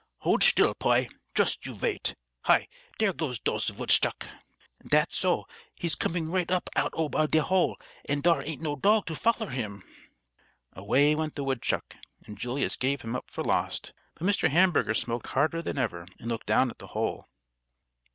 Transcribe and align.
"Hold 0.21 0.41
shtill, 0.41 0.73
poy! 0.79 1.09
Joost 1.35 1.63
you 1.67 1.75
vait. 1.75 2.15
Hi! 2.45 2.67
Dere 2.97 3.13
goes 3.13 3.37
dose 3.37 3.69
vootshuck!" 3.69 4.25
"Dat's 4.83 5.15
so. 5.15 5.45
He's 5.75 5.93
coming 5.93 6.31
right 6.31 6.49
up 6.49 6.71
out 6.75 6.91
ob 6.95 7.13
de 7.29 7.43
hole, 7.43 7.77
and 8.09 8.23
dar 8.23 8.41
ain't 8.43 8.63
no 8.63 8.75
dog 8.75 9.05
to 9.05 9.15
foller 9.15 9.51
him!" 9.51 9.83
Away 10.73 11.13
went 11.13 11.35
the 11.35 11.43
woodchuck, 11.43 11.97
and 12.25 12.35
Julius 12.35 12.77
gave 12.77 13.01
him 13.01 13.15
up 13.15 13.29
for 13.29 13.43
lost; 13.43 13.93
but 14.15 14.25
Mr. 14.25 14.49
Hamburger 14.49 14.95
smoked 14.95 15.27
harder 15.27 15.61
than 15.61 15.77
ever 15.77 16.07
and 16.17 16.29
looked 16.29 16.47
down 16.47 16.71
at 16.71 16.79
the 16.79 16.87
hole. 16.97 17.29